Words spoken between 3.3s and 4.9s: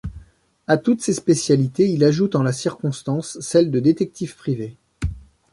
celle de détective privé.